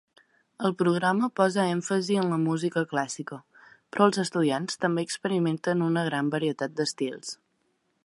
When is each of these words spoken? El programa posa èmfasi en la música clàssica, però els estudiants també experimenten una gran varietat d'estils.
El 0.69 0.71
programa 0.77 1.29
posa 1.39 1.65
èmfasi 1.73 2.17
en 2.21 2.31
la 2.35 2.39
música 2.47 2.83
clàssica, 2.95 3.39
però 3.69 4.09
els 4.11 4.21
estudiants 4.27 4.83
també 4.87 5.07
experimenten 5.09 5.89
una 5.93 6.09
gran 6.13 6.37
varietat 6.39 6.79
d'estils. 6.81 7.37